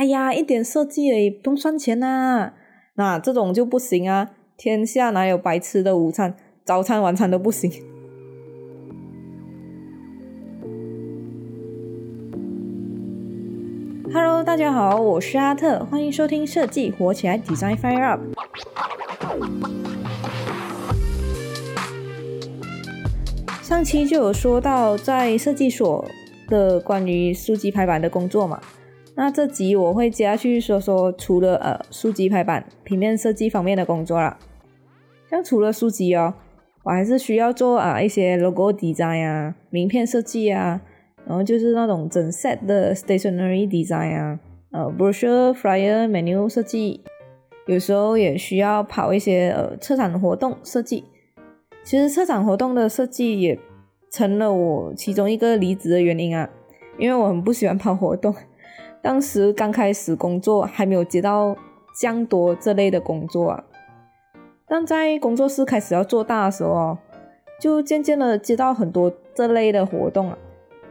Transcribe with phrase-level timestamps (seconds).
[0.00, 2.54] 哎呀，一点设计也，不用算钱呐。
[2.94, 4.30] 那这种就不行啊！
[4.56, 6.34] 天下哪有白吃的午餐？
[6.64, 7.70] 早餐、晚餐都不行。
[14.10, 18.20] Hello，大家好，我是阿特，欢迎收听设计火起来，Design Fire Up。
[23.62, 26.08] 上期就有说到在设计所
[26.48, 28.58] 的关于书籍排版的工作嘛，
[29.14, 34.38] 那这集我会接下去说说除了呃书籍排版、平面设计方面的工作啦。
[35.28, 36.34] 像除了书籍哦，
[36.84, 40.80] 我还是需要做啊一些 logo design 啊、名片设计啊。
[41.26, 44.40] 然后就是那种整 set 的 stationery design 啊，
[44.72, 47.04] 呃，brochure flyer menu 设计，
[47.66, 51.04] 有时候也需要跑一些呃策展活动设计。
[51.84, 53.56] 其实策展活动的设计也
[54.10, 56.48] 成了我其中一个离职的原因啊，
[56.98, 58.34] 因为我很不喜欢跑活动。
[59.02, 61.56] 当时刚开始工作，还没有接到
[61.98, 63.64] 这多这类的工作啊。
[64.66, 66.96] 但在工作室开始要做大的时候，
[67.60, 70.38] 就渐渐的接到很多这类的活动啊。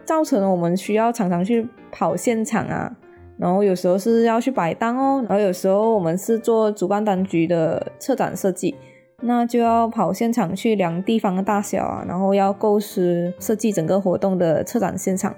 [0.03, 2.91] 造成了我们需要常常去跑现场啊，
[3.37, 8.75] 然后有时候是要去摆档哦，然后有时候我们是做主办单局的策展设计，
[9.21, 15.35] 那就要跑现场去量地方的大小啊，然后要构思设计整个活动的策展现场。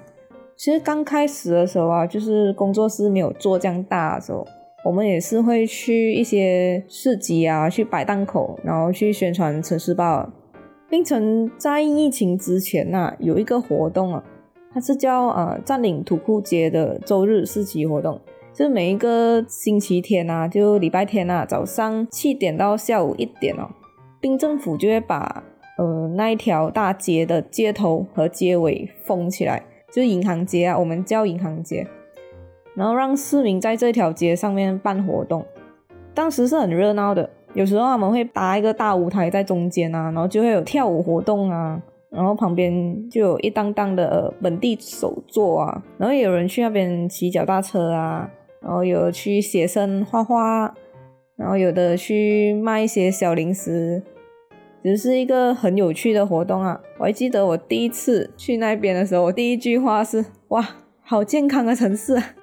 [0.56, 4.46] 其实刚开始的时候啊，就是工作室没有做这样大的时候，
[4.84, 10.30] 我们也是会去一些市集啊，去摆档口，然后去宣传城市报。
[10.88, 14.22] 冰城在疫情之前呐，有一个活动啊。
[14.74, 18.18] 它是叫呃占领土库街的周日市集活动，
[18.54, 23.68] 就是每一个星期天啊，就礼拜天啊，早上七点到下午一点哦，
[24.18, 25.44] 冰政府就会把
[25.76, 31.86] 呃那一条大街的街头和街尾封起来，就是银行街啊，我们叫银行街，
[32.74, 35.44] 然后让市民在这条街上面办活动，
[36.14, 41.80] 当时是很热闹的，有时候他们会搭一个大舞台在中间啊，然后就会有跳舞活动啊。
[42.10, 48.30] 然后旁边就有一档档的本地手作啊，然后有人去那边骑脚踏车啊，
[48.60, 50.74] 然后有去写生画画，
[51.36, 54.02] 然后有的去卖一些小零食，
[54.82, 56.80] 只是一个很有趣的活动啊！
[56.98, 60.66] 我还记得我第一次去那边的时候，我第一句话是：哇，
[61.02, 62.14] 好健康的城市！
[62.14, 62.34] 啊！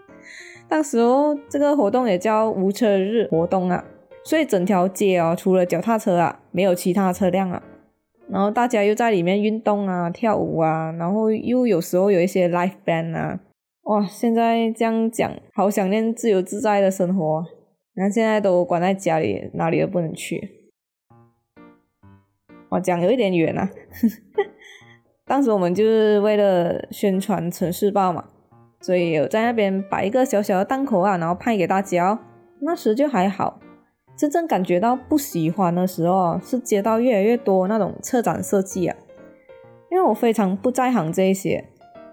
[0.69, 3.83] 当时候这个活动也叫无车日活动啊，
[4.23, 7.61] 所以整条街哦，除了脚踏车啊，没有其他车辆啊。
[8.29, 13.39] 然后大家又在里面运动啊、跳舞啊，然后又有时候有一些 live band 啊，
[13.83, 14.05] 哇！
[14.05, 17.43] 现在这样讲，好想念自由自在的生活。
[17.95, 20.58] 那现在都关在家里，哪里都不能去。
[22.69, 23.69] 我讲有一点远啊。
[25.25, 28.25] 当时我们就是为了宣传城市报嘛，
[28.81, 32.11] 所以有在那边摆一个小小的档口啊，然后派给大家。
[32.11, 32.19] 哦
[32.61, 33.57] 那时就还好。
[34.17, 38.97] 真正感觉到不喜欢的时候，是接到越来越多那种策展设计啊，
[39.89, 41.69] 因为我非常不在行这一些，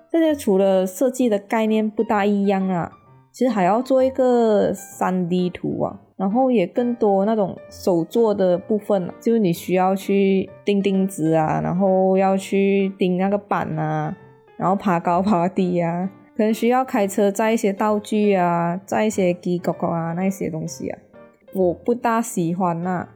[0.09, 2.93] 这些除了设计的概念不大一样啊，
[3.33, 14.17] 其实还要做一个三 D 图啊，然后也更多那种手做的部分，就是你需要去钉钉子啊，然后要去钉那个板啊，
[14.57, 20.99] 然后爬高爬低啊，可能需要开车载一些道具啊，载一些机构啊那些东西啊。
[21.53, 23.09] 我不大喜欢呐，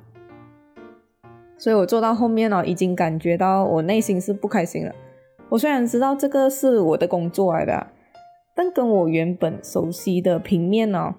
[1.56, 4.94] 所以我做到后面呢，已经感觉到我内心是不开心了。
[5.49, 7.87] 我虽然知道这个是我的工作来的，
[8.55, 11.15] 但跟我原本熟悉的平面呢，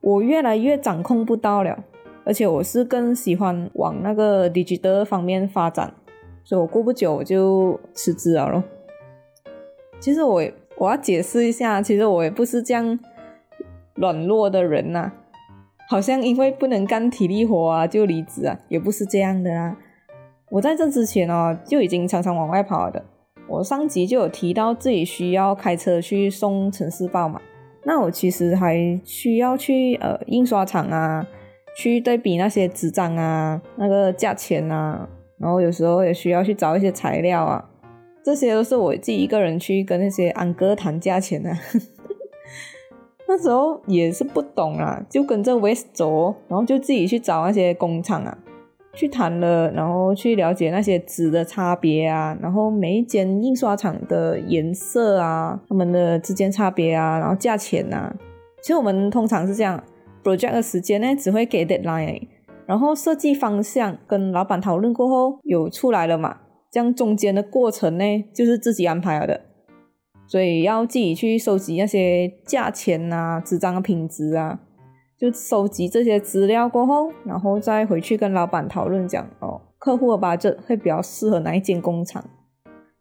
[0.00, 1.84] 我越来越掌控不到了。
[2.24, 5.94] 而且我是更喜欢往那个 digital 方面发展，
[6.44, 8.62] 所以我过不久我就辞职了咯。
[9.98, 10.42] 其实我
[10.76, 12.98] 我要解释一下，其实我也不是这样
[13.94, 15.10] 软弱的人呐。
[15.88, 19.74] 好像因为不能干体力活啊，就离职啊，也不是这样的啦。
[20.50, 23.02] 我在这之前哦，就已经常常往外跑的。
[23.48, 27.40] 我上集就有提到自己需要开车去送城市报嘛，
[27.88, 31.26] 那我其实还需要去呃印刷厂啊，
[31.74, 35.08] 去对比那些纸张啊，那个价钱啊，
[35.38, 37.64] 然后有时候也需要去找一些材料啊，
[38.22, 41.50] 这些都是我自己一个人去跟那些安哥谈价钱的。
[43.26, 48.36] 那时候也是不懂啊，就跟着 West 走，然后就自己去找那些工厂啊，
[48.98, 58.12] 去谈了，然后去了解那些纸的差别啊，然后每一间印刷厂的颜色啊，他们的之间差别啊，然后价钱啊。
[58.60, 59.80] 其实我们通常是这样
[60.24, 62.26] ，project 的时间呢只会给 deadline，
[62.66, 66.38] 然后设计方向跟老板讨论过后有出来了嘛，
[66.72, 68.04] 这样中间的过程呢
[68.34, 69.42] 就是自己安排了的。
[70.26, 74.58] 所以要自己去收集那些价钱啊、纸张的品质啊，
[75.18, 82.24] 就收集这些资料过后，然后再回去跟老板讨论讲哦，客户的 budget 会比较适合哪一间工厂，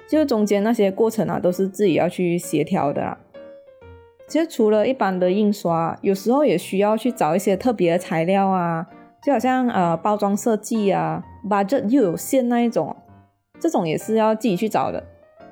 [0.09, 3.17] 就中间那些过程啊，都是自己要去协调的啦。
[4.27, 8.87] 其实除了一般的印刷，有时候也需要去找一些特别的材料啊，
[9.23, 12.95] 就好像呃包装设计啊把这又有限那一种，
[13.59, 15.03] 这种也是要自己去找的。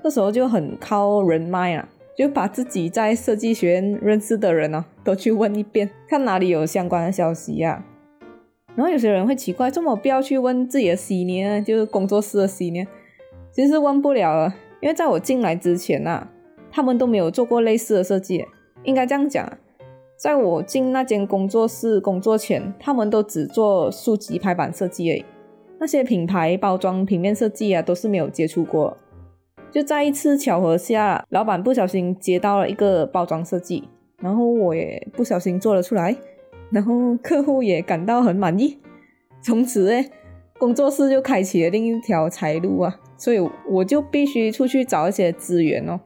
[0.03, 7.83] 这时候就很靠人脉啊，就把自己在设计学院认识的人呢都去问一遍，看哪里有相关的消息呀。
[8.73, 12.88] 然后有些人会奇怪，这么不要去问自己的 senior，就是工作室的 senior，
[13.51, 16.27] 其实问不了了，因为在我进来之前呐，
[16.71, 18.45] 他们都没有做过类似的设计。
[18.83, 19.50] 应该这样讲，
[20.17, 25.25] 在我进那间工作室工作前，他们都只做书籍排版设计而已，
[25.79, 28.97] 那些品牌包装、平面设计啊，都是没有接触过。
[29.75, 33.83] 就在一次巧合下，老板不小心接到了一个包装设计，
[34.19, 36.16] 然后我也不小心做了出来，
[36.72, 38.80] 然后客户也感到很满意，
[39.42, 40.10] 从此诶，
[40.57, 46.00] 工作室就开启了另一条财路啊，所以我就必须出去找一些资源哦。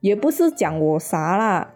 [0.00, 1.70] 也不是讲我啥啦，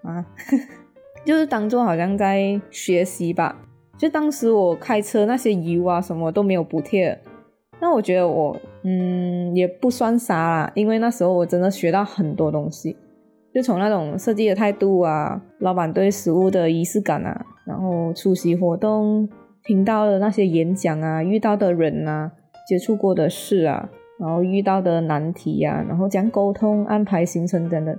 [0.00, 0.24] 啊，
[1.26, 3.54] 就是当做好像在学习吧。
[3.98, 7.20] 就当时我开车那些油啊什么都没有补贴，
[7.80, 12.96] 那我觉得我嗯也不算啥啦，因为那时候我真的学到很多东西，
[13.54, 19.28] 就从那种设计的态度啊，老板对食物的仪式感啊，然后出席活动
[19.64, 22.32] 听到的那些演讲啊，遇到的人啊，
[22.68, 23.88] 接触过的事啊。
[24.20, 27.96] 然后遇到的难题呀，然后讲沟通、安排行程等等，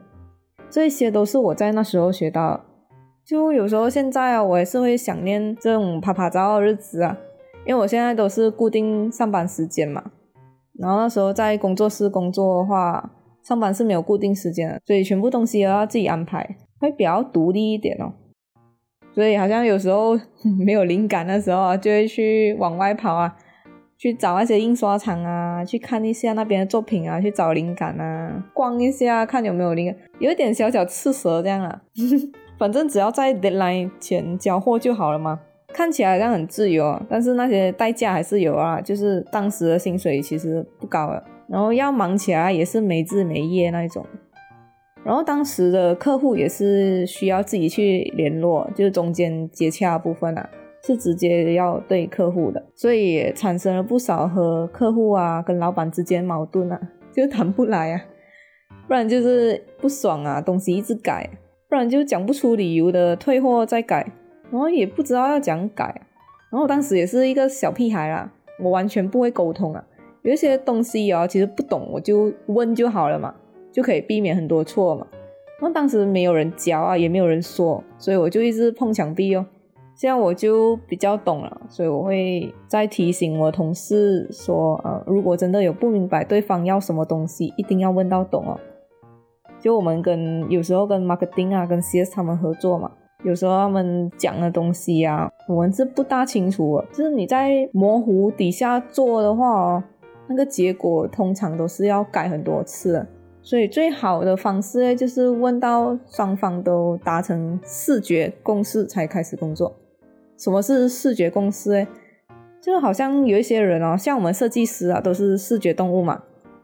[0.69, 2.59] 这些都是我在那时候学到。
[3.25, 7.17] 就有时候现在啊，我也是会想念这种拍拍照的日子啊，
[7.65, 10.03] 因为我现在都是固定上班时间嘛。
[10.77, 13.11] 然后那时候在工作室工作的话，
[13.44, 18.13] 上班是没有固定时间的，所以全部东西都要自己安排，会比较独立一点哦。
[19.13, 20.17] 所以好像有时候
[20.63, 23.35] 没有灵感的时候啊，就会去往外跑啊。
[23.97, 31.81] 去找那些印刷厂啊，去看一下那边的作品啊，去找灵感啊，逛一下看有没有灵感，有一点小小刺舌这样啊。
[32.57, 35.41] 反正只要在 deadline 前交货就好了嘛。
[35.79, 38.81] 看起来好像很自由，但是那些代价还是有啊。
[38.81, 44.05] 就是当时的薪水其实不高了，然后要忙起来也是没日没夜那一种。
[45.05, 50.49] 然后当时的客户也是需要自己去联络，就是中间接洽部分啊。
[50.83, 56.79] 是直接要对客户的，所以也产生了不少和客户啊、跟老板之间矛盾啊，
[57.13, 58.01] 就谈不来啊，
[58.87, 61.29] 不然就是不爽啊，东西一直改，
[61.69, 64.05] 不然就讲不出理由的退货再改，
[64.51, 65.86] 然后也不知道要讲改，
[66.51, 69.84] 然后当时也是一个小屁孩啦，我完全不会沟通啊，
[70.24, 73.34] 有一些东西啊，其实不懂我就问就好了嘛，
[73.72, 75.07] 就可以避免很多错嘛，
[75.60, 79.46] 然后当时没有人教啊，也没有人说，所以我就一直碰墙壁哦。
[80.01, 88.57] 这样我就比较懂了，所以我会再提醒我同事说，呃，如果真的有不明白对方要什么东西，一定要问到懂哦。
[89.60, 92.90] 就我们跟有时候跟 marketing 啊，跟 CS 他们合作嘛，
[93.24, 99.83] 有时候他们讲的东西啊，我们是不大清楚，就是你在模糊底下做的话哦，
[100.27, 103.06] 那个结果通常都是要改很多次。
[103.42, 109.75] 所以最好的方式，就是问到双方都达成视觉共识才开始工作。
[110.38, 111.86] 什么是视觉共识？
[112.62, 116.22] 就好像有一些人哦，像我们设计师啊，都是视觉动物嘛。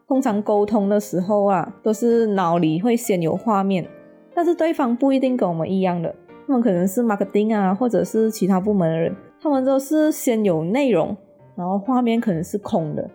[0.07, 3.87] 通常沟通的时候啊，都是脑里会先有画面，
[4.33, 6.13] 但是对方不一定跟我们一样的。
[6.47, 11.15] 他们可能是 marketing 啊，或者是其他部门的人，他们都是先有内容，
[11.55, 13.09] 然后画面可能是空的。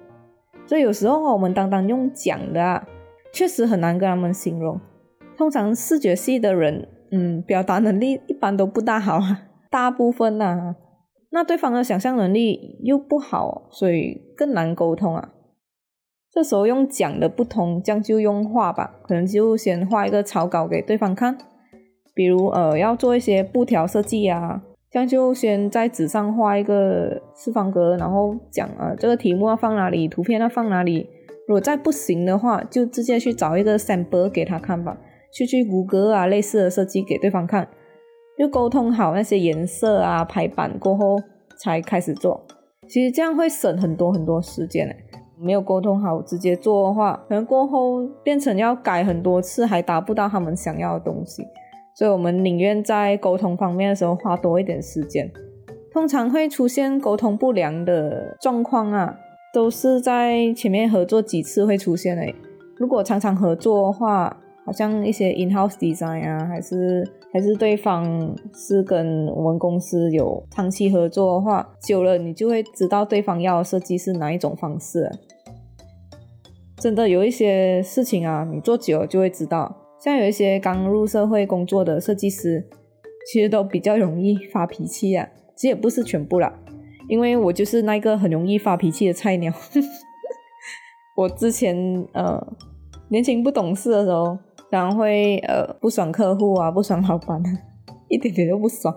[0.66, 2.86] 所以有时候我们单单用讲的啊，
[3.32, 4.80] 确实很难跟他们形容。
[5.36, 9.42] 通常视觉系的人，嗯，表达能力一般都不大好啊。
[9.70, 10.74] 大部分呐，
[11.30, 15.30] 那对方的想象能力又不好，所以更难沟通啊。
[16.32, 21.38] 这时候用讲的不同，将就用画吧，可能就先画一个草稿给对方看。
[22.14, 31.08] 比如呃，要做一些布条设计啊，这样就先在纸上画一个四方格，然后讲啊，这个题目要放哪里，图片要放哪里。
[31.46, 34.98] 如果再不行的话，就直接去找一个 sample 给他看吧，
[35.32, 37.68] 去去谷歌啊，类似的设计给对方看。
[38.38, 41.18] 就沟通好那些颜色啊、排版过后
[41.58, 42.40] 才开始做，
[42.88, 44.96] 其实这样会省很多很多时间诶。
[45.38, 51.42] 没有沟通好直接做的话，可能过后变成要改很多次，还达不到他们想要的东西。
[52.00, 55.30] 所以我们宁愿在沟通方面的时候花多一点时间。
[55.92, 59.18] 通常会出现沟通不良的状况啊，
[59.52, 62.34] 都是在前面合作几次会出现诶。
[62.78, 75.10] 如果常常合作的话，好像一些 in-house design 啊，还是还是对方是跟我们公司有长期合作的话，久了你就会知道对方要的设计是哪一种方式。
[76.78, 79.76] 真的有一些事情啊，你做久了就会知道。
[80.02, 82.66] 像有一些刚入社会工作的设计师，
[83.30, 85.28] 其实都比较容易发脾气啊。
[85.54, 86.50] 其实也不是全部啦，
[87.06, 89.52] 因为我就是那个很容易发脾气的菜鸟。
[91.18, 91.76] 我之前
[92.14, 92.42] 呃
[93.10, 94.38] 年轻不懂事的时候，
[94.70, 97.42] 常会呃不爽客户啊，不爽老板，
[98.08, 98.94] 一点点都不爽。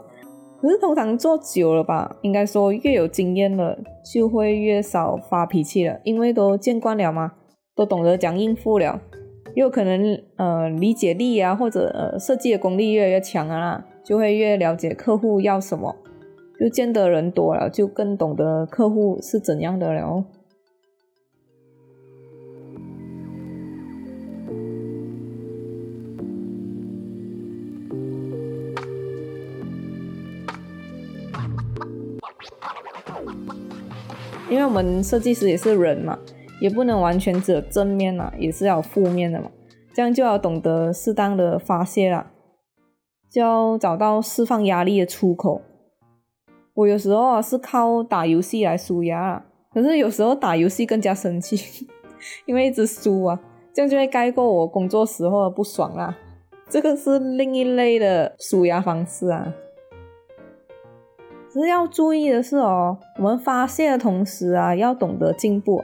[0.62, 3.78] 可是通常做久了吧，应该说越有经验了，
[4.14, 7.34] 就会越少发脾气了，因为都见惯了嘛，
[7.76, 9.02] 都懂得讲应付了。
[9.56, 15.96] 有可能呃理解力啊，或者呃设计的功力越来越强啊，就会越了解客户要什么，
[16.60, 20.26] 就见的人多了，就更懂得客户是怎样的了。
[34.50, 36.20] 因为我们设计师也是人嘛。
[36.60, 39.50] 也不能完全只有正面啊，也是要负面的嘛。
[39.94, 42.32] 这样就要懂得适当的发泄啦，
[43.32, 45.62] 就要找到释放压力的出口。
[46.74, 51.88] 我有时候啊是靠打游戏来舒压，可是有时候打游戏更加生气，
[52.48, 53.40] 因为一直输啊，
[53.72, 56.18] 这样就会盖过我工作时候的不爽啦。
[56.68, 59.54] 这个是另一类的舒压方式啊。
[61.52, 65.84] 只是要注意的是哦，我们发泄的同时啊，要懂得进步。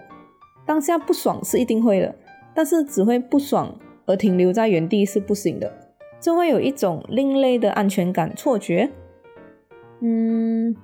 [0.69, 2.13] 当下不爽是一定会的，
[2.53, 5.73] 但是只会不爽而停留在原地是不行的，
[6.19, 8.87] 就会有一种另类的安全感错觉。
[10.01, 10.75] 嗯，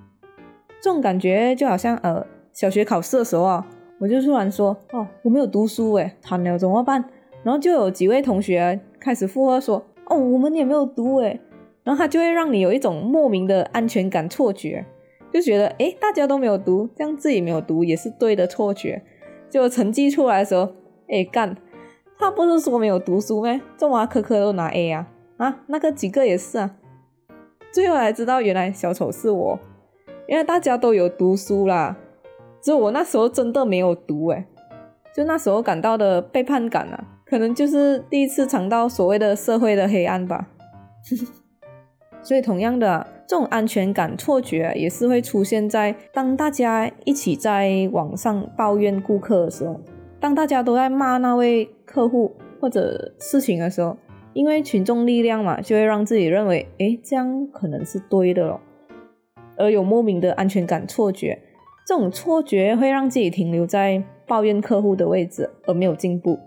[0.81, 3.63] 这种感觉就好像呃，小学考试的时候啊，
[3.99, 7.05] 我就突然说哦，我没有读书诶，惨了怎么办？
[7.43, 11.39] 然后就有几位同学开始附和说哦，我们也没有读诶，
[11.83, 14.83] 然后他就会让你有一种莫名的安全感错觉，
[15.31, 19.03] 就觉得诶，大家都没有读，这样自己没有读也是对的错觉。
[19.55, 20.69] 就成绩出来的时候，
[21.07, 21.55] 哎干，
[22.19, 23.61] 他不是说没有读书咩？
[23.77, 25.07] 这么科科都拿 A 啊
[25.37, 26.75] 啊，那个几个也是啊。
[27.71, 29.57] 最后才知道原来小丑是我，
[30.27, 31.95] 原来大家都有读书啦，
[32.61, 34.45] 只有我那时候真的没有读哎，
[35.15, 40.49] 就那时候感到的背叛感啊，可能就是第一次尝到所谓的社会的黑暗吧。
[42.21, 43.07] 所以同样的。
[43.27, 49.79] 这种安全感错觉也是会出现在当大家一起在网上抱怨顾客的时候，
[50.19, 53.97] 当大家都在骂那位客户或者事情的时候，
[54.33, 58.61] 因为群众力量嘛，就会让自己认为，哎，这样可能是对的咯，
[59.57, 61.39] 而有莫名的安全感错觉。
[61.87, 66.39] 这种错觉会让自己停留在抱怨客户的位置，而没有进步。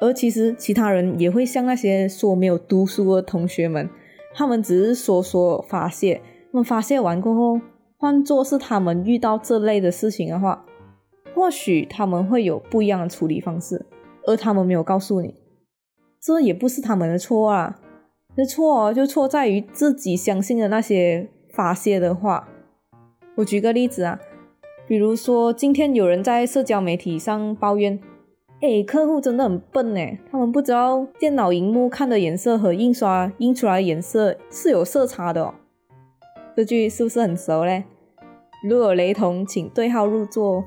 [0.00, 3.88] 而其实其他人也会像那些说没有读书的同学们。
[4.36, 6.20] 他们只是说说发泄，
[6.52, 7.58] 那么发泄完过后，
[7.96, 10.66] 换做是他们遇到这类的事情的话，
[11.34, 13.86] 或许他们会有不一样的处理方式，
[14.26, 15.34] 而他们没有告诉你，
[16.20, 17.80] 这也不是他们的错啊，
[18.36, 22.46] 这错就错在于自己相信的那些发泄的话。
[23.36, 24.20] 我举个例子啊，
[24.86, 27.98] 比如说今天有人在社交媒体上抱怨。
[28.66, 35.44] 哎，客户真的很笨哎，他们不知道电脑荧幕看的颜色和印刷印出来的颜色是有色差的。
[35.44, 35.54] 哦。
[36.56, 37.84] 这句是不是很熟嘞？
[38.68, 40.64] 如有雷同，请对号入座。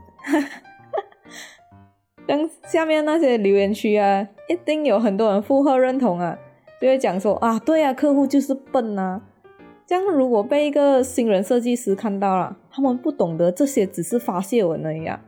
[2.25, 6.39] 像下面那些留言区啊，一定有很多人附和认同啊，
[6.79, 9.21] 就会讲说啊，对啊，客户就是笨啊。
[9.85, 15.19] 这样如果被一个新人设计师看到了，他们不懂得这些只是发泄文而已啊。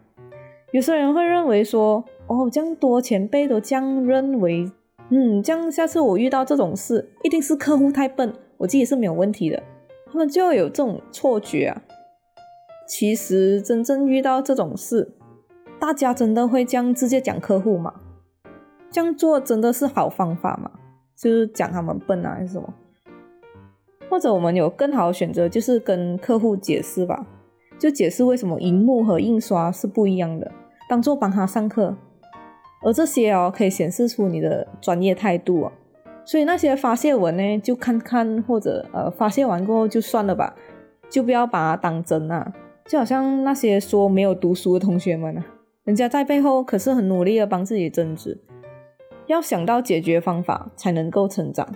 [0.71, 2.05] 有些人会认为说。
[2.31, 4.71] 哦，这样多前辈都这样认为，
[5.09, 9.61] 嗯，这样下次我遇到这种事，一定是客户太笨，我自己是没有问题的。
[10.09, 11.81] 他们就有这种错觉啊。
[12.87, 15.13] 其实真正遇到这种事，
[15.77, 17.95] 大家真的会这样直接讲客户吗？
[18.89, 20.71] 这样做真的是好方法吗？
[21.17, 22.73] 就是讲他们笨啊，还是什么？
[24.09, 27.27] 或者我们有更好的选择，就是跟客户解释吧，
[27.77, 30.49] 就解释为什么荧幕和印刷是不一样的，
[30.87, 31.97] 当做帮他上课。
[32.83, 35.71] 而这些哦，可以显示出你的专业态度哦。
[36.25, 40.55] 所以那些发泄文呢，就看看或者呃发泄完过后就算了吧，
[41.09, 42.53] 就不要把它当真啊。
[42.85, 45.45] 就好像那些说没有读书的同学们啊，
[45.83, 48.39] 人家在背后可是很努力的帮自己增值，
[49.27, 51.67] 要想到解决方法才能够成长。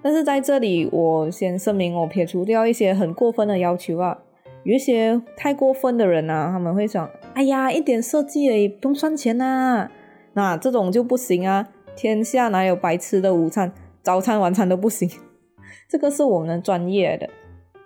[0.00, 4.18] 但是在这里，我先声明，我撇除掉一些很过分的要求啊。
[4.64, 9.90] 有一些太过分的人啊，他们会想：哎呀，一点设计而已，不用算钱呐。
[10.38, 11.66] 那这种就不行啊！
[11.96, 13.72] 天下哪有白吃的午餐？
[14.04, 15.10] 早餐晚餐都不行，
[15.90, 17.28] 这个是我们的专业的，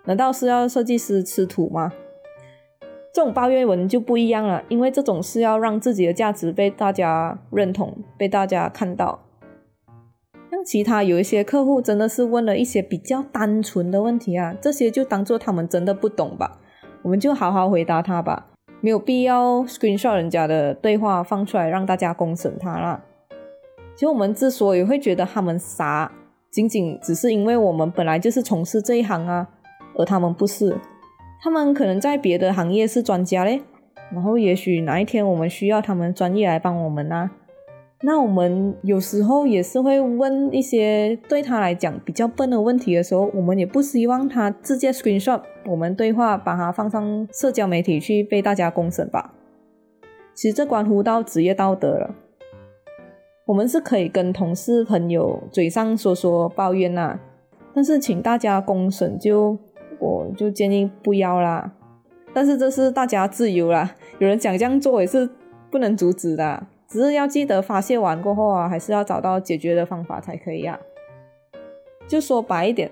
[0.05, 1.91] 难道是要设计师吃土吗？
[3.11, 9.23] 这种抱怨文就不一样了，因为这种是要让自己的价值被大家认同，被大家看到。
[10.51, 16.59] 像其他有一些客户真的是问了一些比较单纯的问题啊，这些就当做他们真的不懂吧，
[17.01, 18.52] 我们就好好回答他吧，
[18.83, 23.01] 没有必要 screenshot 人家的对话放出来让大家公审他啦。
[23.95, 26.11] 其实我们之所以会觉得他们傻，
[26.51, 29.47] 仅仅只是因为我们本来就是从事这一行啊，
[29.95, 30.77] 而他们不是。
[31.41, 33.61] 他们可能在别的行业是专家嘞，
[34.11, 37.31] 然后也许哪一天我们需要他们专业来帮我们啊。
[38.05, 49.33] 那我们有时候也是会问一些对他来讲比较笨的问题的时候，我们也不希望他直接 screenshot 我们对话，把它放上社交媒体去被大家公审吧。
[50.33, 52.13] 其实这关乎到职业道德了。
[53.45, 57.17] 我们是可以跟同事朋友嘴上说说抱怨呐，
[57.73, 59.57] 但是请大家公审就
[59.99, 61.71] 我就建议不要啦。
[62.33, 65.29] 但是这是大家自由啦，有人想这样做也是
[65.71, 70.79] 不能阻止的，只是要记得发泄完过后啊，还是要找到解决的方法才可以啊。
[72.07, 72.91] 就说白一点，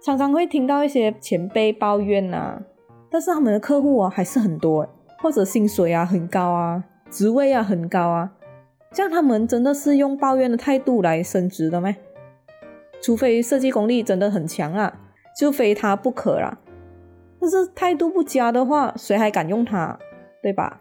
[0.00, 2.62] 常常会听到一些前辈抱怨呐，
[3.10, 4.88] 但是他们的客户啊还是很多，
[5.20, 8.30] 或者薪水啊很高啊，职位啊很高啊。
[8.92, 11.92] 像他们真的是用抱怨的态度来升职的吗？
[13.02, 14.96] 除非设计功力真的很强啊，
[15.36, 16.56] 就非他不可啦。
[17.40, 19.98] 但是态度不佳的话，谁还敢用他？
[20.40, 20.80] 对吧？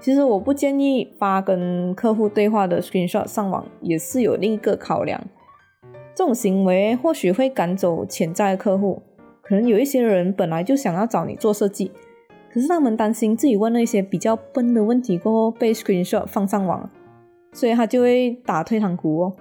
[0.00, 5.20] 其实我不建议发跟客户对话的 screenshot 上网，也是有另一个考量。
[6.14, 9.02] 这种行为或许会赶走潜在的客户，
[9.42, 11.92] 可能有一些人本来就想要找你做设计。
[12.52, 16.90] 可是他们担心自己问了一些比较笨的问题过后被 screenshot 放上网，
[17.52, 19.32] 所以他就会打退堂鼓哦，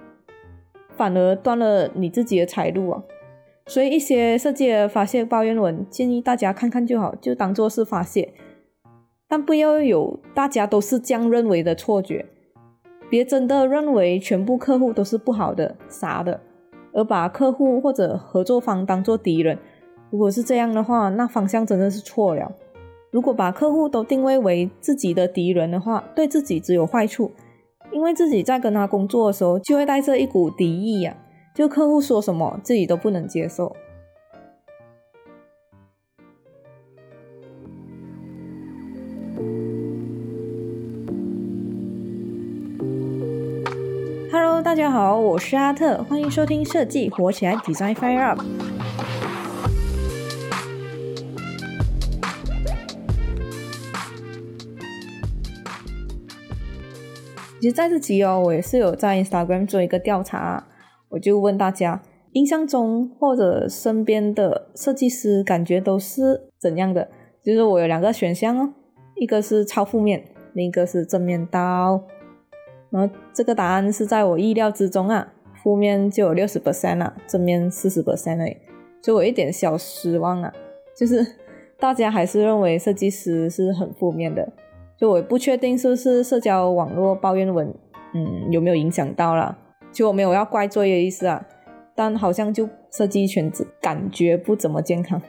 [0.95, 3.03] 反而断了你自己的财路哦。
[3.65, 8.33] 所以一些设计的发泄抱怨文，建议大家看看就好，就当做是发泄，
[9.29, 12.25] 但不要有大家都是这样认为的错觉，
[13.11, 16.41] 别真的认为全部客户都是不好的、傻的，
[16.91, 19.59] 而把客户或者合作方当做敌人。
[20.09, 22.51] 如果是这样的话，那方向真的是错了。
[23.11, 27.31] 如果把客户都定位为自己的敌人的话，对自己只有坏处，
[27.91, 31.15] 因为自己在跟他工作的时候就会带着一股敌意呀，
[31.53, 33.75] 就客户说什么自己都不能接受。
[44.69, 48.39] 大家好，我是阿特，欢迎收听设计火起来，Design Fire Up。
[57.59, 60.67] 其实在这集哦，我也是有在 Instagram 做一个调查，
[61.09, 62.03] 我就问大家，
[62.33, 67.09] 印象中或者身边的设计师感觉都是怎样的？
[67.43, 68.71] 就是我有两个选项哦，
[69.15, 72.03] 一个是超负面，另一个是正面刀。
[72.89, 75.31] 然后这个答案是在我意料之中啊，
[75.63, 78.57] 负面就有六十 percent 了，正面四十 percent 已，
[79.01, 80.51] 所以我一点小失望啊，
[80.97, 81.25] 就是
[81.79, 84.51] 大家还是认为设计师是很负面的。
[84.97, 87.73] 就我不确定是不是社交网络抱怨文，
[88.13, 89.57] 嗯，有没有影响到了？
[89.91, 91.45] 就我没有要怪作业的意思啊，
[91.95, 95.21] 但好像就设计圈子感觉不怎么健康。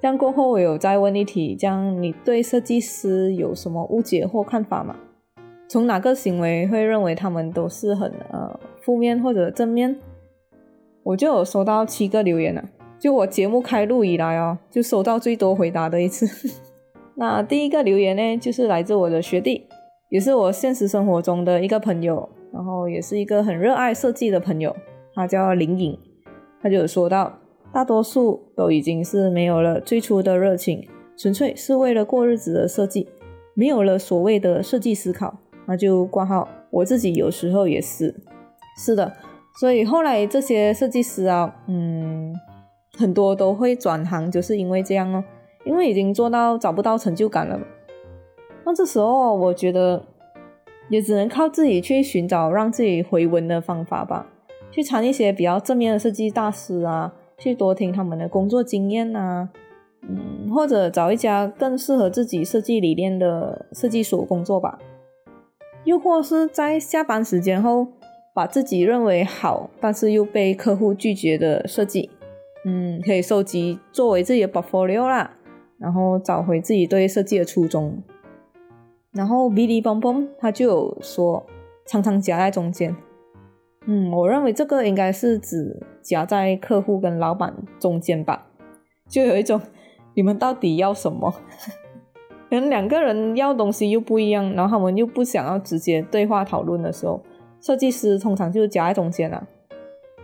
[0.00, 4.96] 这样过后，我有再问一题，这样你对设计师有什么误解或看法吗？
[5.68, 9.98] 从哪个行为会认为他们都是很呃负面或者正面？
[11.02, 12.64] 我就有收到七个留言了，
[12.98, 16.26] 就我节目开录以来哦，就收到最多回答的一次。
[17.16, 19.66] 那第一个留言呢，就是来自我的学弟，
[20.10, 24.74] 也是我现实生活中的一个朋友，然后也是一个很热爱设计的朋友，
[25.14, 25.98] 他叫林颖，
[26.62, 27.38] 他就有说到，
[27.72, 33.08] 大多数都已经是没有了最初的热情，纯粹是为了过日子的设计，
[33.54, 36.48] 没有了所谓的设计思考，那就挂号。
[36.70, 38.14] 我自己有时候也是，
[38.78, 39.12] 是的，
[39.60, 42.34] 所以后来这些设计师啊，嗯，
[42.96, 45.22] 很多都会转行，就是因为这样哦。
[45.64, 47.58] 因为已经做到找不到成就感了，
[48.64, 50.00] 那这时候我觉得
[50.88, 54.28] 也只能靠自己去寻找让自己回温的方法吧，
[54.70, 59.48] 去参一些比较正面的设计大师啊，去多听他们的工作经验啊，
[60.02, 64.78] 嗯，或者找一家更适合自己设计理念的设计所工作吧，
[65.86, 67.86] 又或是在下班时间后，
[68.34, 72.10] 把自己认为好但是又被客户拒绝的设计，
[72.64, 75.30] 嗯，可以收集作为自己的 portfolio 啦。
[75.78, 78.02] 然后找回自己对设计的初衷。
[79.12, 81.46] 然后 Billy 邦邦他就有说，
[81.86, 82.96] 常常夹在中间。
[83.86, 88.48] 嗯，我认为这个应该是指夹在客户跟老板中间吧，
[89.08, 89.60] 就有一种
[90.14, 91.32] 你们到底要什么？
[92.48, 97.20] 可能两个人要东西又不一样，然后他们又不想要直接对话讨论的时候，
[97.60, 99.46] 设计师通常就夹在中间了。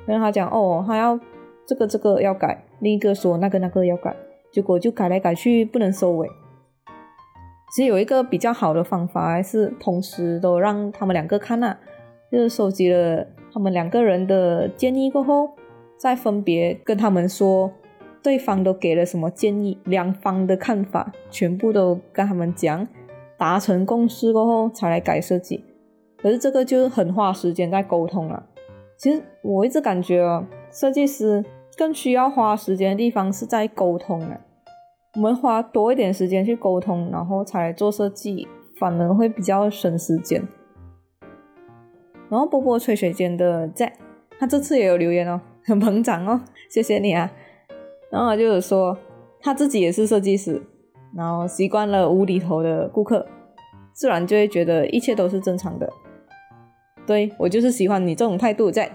[0.07, 1.19] 跟他讲哦，他要
[1.67, 4.15] 这个这个要改，另一个说那个那个要改，
[4.51, 6.29] 结果就改来改去不能收尾。
[7.75, 11.79] 其实有一个比较好的方法，还是同时都让他们两个看啊，
[12.31, 13.27] 就是收集了。
[13.55, 15.51] 他们两个人的建议过后，
[15.99, 17.71] 再分别跟他们说，
[18.23, 22.87] 对方都给了什么建议，两方的看法全部都跟他们讲，
[23.37, 25.65] 达成共识过后才来改设计。
[26.19, 28.47] 可是这个就是很花时间在沟通了。
[28.97, 31.45] 其实我一直感觉哦，设计师
[31.77, 34.41] 更需要花时间的地方是在沟通啊。
[35.15, 38.47] 我们花多一点时间去沟通，然后才来做设计，
[38.79, 40.41] 反而会比较省时间。
[42.31, 43.93] 然后波波吹水间的在，
[44.39, 47.31] 他这次也有留言哦，很膨胀哦，谢谢你啊。
[48.13, 48.97] 然后就是说
[49.41, 50.63] 他自己也是设计师，
[51.17, 53.27] 然后习惯了无厘头的顾客，
[53.95, 55.91] 自然就会觉得一切都是正常的。
[57.07, 58.91] 对我就是喜欢你这种态度，在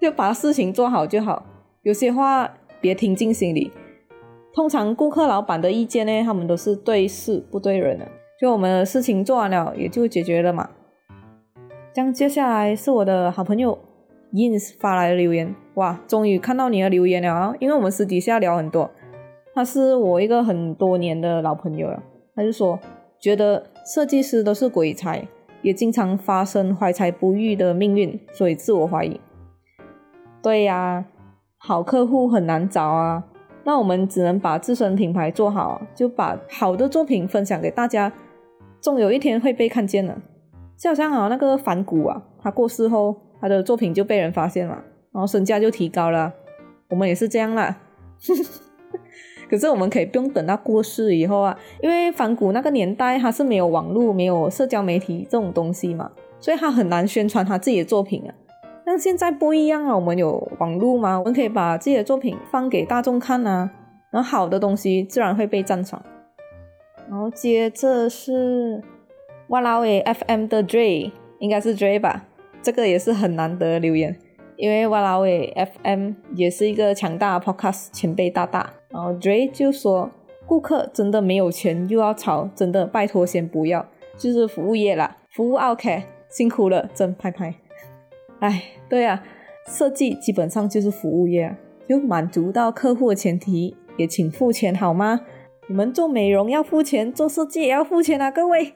[0.00, 1.44] 就把事情做好就好，
[1.82, 3.70] 有些话别听进心里。
[4.52, 8.06] 通常顾客老板的意见呢，他们都是对事不对人的，
[8.40, 10.68] 就我们的事情做完了也就解决了嘛。
[11.94, 13.78] 这样接下来是我的好朋友
[14.32, 17.54] Ins 发来的留言，哇，终于看到你的留言了啊！
[17.60, 18.90] 因为我们私底下聊很多，
[19.54, 22.02] 他是我一个很多年的老朋友了。
[22.34, 22.78] 他就说，
[23.20, 25.28] 觉得设计师都是鬼才，
[25.60, 29.20] 也经常发生怀才不遇的命运，所以自我怀疑。
[30.42, 31.04] 对呀，
[31.58, 33.22] 好客户很难找啊，
[33.64, 38.10] 那我们只能把自身品牌做好，就把好的作品分享给大家，
[38.80, 40.16] 终有一天会被看见的。
[40.78, 46.32] 就好像啊，那个反骨啊，他过世后，他的作品就被人发现了，然后身价就提高了。
[46.88, 47.76] 我们也是这样啦。
[49.50, 58.32] 可是我们可以不用等到过世以后啊，因为反骨那个年代他是没有网络、没有社交媒体这种东西嘛，所以他很难宣传他自己的作品啊。
[58.86, 63.70] 但现在不一样啊，我们有网络嘛，我们可以把自己的作品放给大众看啊，
[64.10, 66.02] 然后好的东西自然会被赞赏。
[67.10, 68.80] 然后接着是。
[69.48, 72.24] 哇啦喂，FM 的 Dre 应该是 Dre 吧？
[72.62, 74.16] 这个也是很难得留言，
[74.56, 78.72] 因为哇啦喂 FM 也是一个强大 Podcast 前辈大大。
[78.88, 80.10] 然后 Dre 就说
[80.46, 83.84] ：“顾客真的没有钱又要吵，真的拜托先不要，
[84.16, 87.54] 就是服务业啦，服务 OK，辛苦了，真拍拍。”
[88.40, 89.22] 哎，对啊，
[89.66, 91.56] 设计基本上就是服务业，
[91.88, 95.22] 就满足到客户的前提，也请付钱好吗？
[95.68, 98.74] 你们做美容要付钱，做设计也要付钱啊，各位。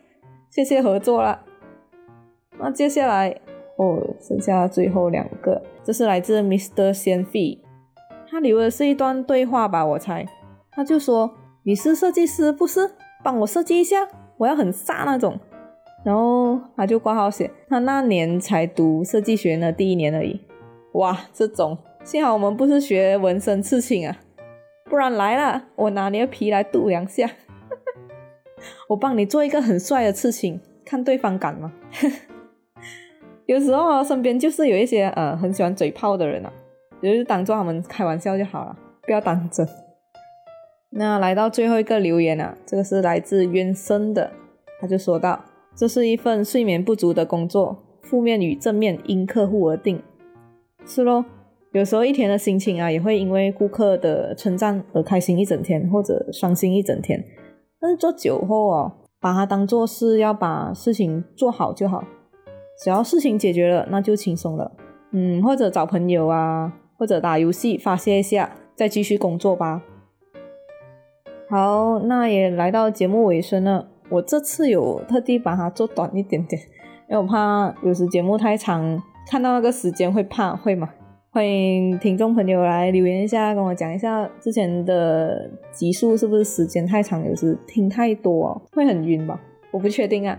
[0.50, 1.42] 谢谢合作了。
[2.58, 3.38] 那接下来
[3.76, 6.92] 哦，剩下最后两个，这是来自 Mr.
[6.92, 7.60] 先费，
[8.28, 10.26] 他留的是一段对话吧，我猜。
[10.70, 11.34] 他就说
[11.64, 12.90] ：“你是设计师不是？
[13.22, 15.38] 帮我设计一下，我要很飒那种。”
[16.04, 20.40] 然后他就挂号写，他那年才读设计学院的第一年而已。
[20.92, 24.16] 哇，这种幸好我们不是学纹身刺青啊，
[24.84, 27.28] 不然来了，我拿你的皮来度量下。
[28.88, 31.72] 我帮你做一个很帅的刺青，看对方敢吗？
[33.46, 36.52] 有时候啊，身边就是有一些呃很喜欢嘴炮的人啊，
[37.00, 39.66] 就是当做他们开玩笑就好了，不要当真。
[40.90, 44.32] 那来到最后一个留言啊，这个是来自渊生的，
[44.80, 45.44] 他就说到：
[45.76, 50.02] 这是一份睡眠不足的工作，负面与正面因客户而定。
[50.84, 51.24] 是咯，
[51.70, 57.24] 有时候一天的心情啊，也会因为顾客的称赞而开心一整天，或者伤心一整天。
[57.80, 62.02] 但是做酒后哦，把它当做是要把事情做好就好，
[62.78, 64.72] 只要事情解决了，那就轻松了。
[65.12, 69.82] 嗯，或者找朋友啊，或者打游戏发泄一下，再继续工作吧。
[71.48, 73.88] 好，那也来到节目尾声了。
[74.10, 76.60] 我这次有特地把它做短一点点，
[77.08, 80.90] 因为我怕有时节目太长，看到那个时间会怕会吗？
[81.30, 89.40] 欢迎听众朋友来留言一下，跟我讲一下之前的集数是不是时间太长，有时听太多会很晕吧？
[89.70, 90.38] 我不确定啊，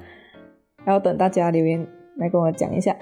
[0.86, 1.88] 要等大家留言
[2.20, 2.96] 来跟我讲一下。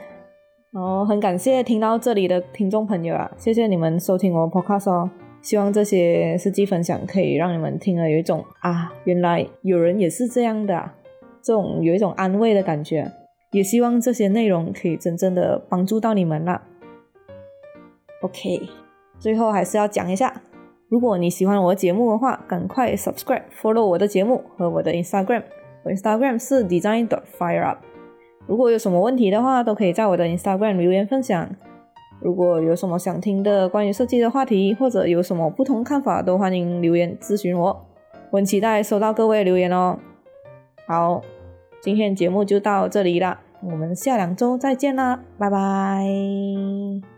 [0.72, 5.10] 然后很感谢听到这里的听众朋友啊，谢谢你们收听我 podcast 哦。
[5.42, 10.92] 希望这些实际分享可以让你们听了有一种啊，原来有人也是这样的，
[11.42, 13.12] 这种有一种安慰的感觉。
[13.52, 16.62] 也希望这些内容可以真正的帮助到你们啦。
[18.22, 18.60] OK，
[19.18, 20.42] 最后还是要讲一下，
[20.90, 25.44] 如果你喜欢我的节目的话，赶快 subscribe follow 我的节目和我的 Instagram，
[25.86, 27.78] 我 Instagram 是 design.fireup。
[28.48, 31.50] 如果有什么问题的话，都可以在我的 Instagram 留言分享。
[32.22, 37.86] 如果有什么想听的关于设计的话题，或者有什么不同看法，都欢迎留言咨询我。
[38.32, 39.98] 我很期待收到各位留言哦。
[40.88, 41.22] 好，
[41.82, 47.15] 今天节目就到这里啦，我们下两周再见啦，拜拜。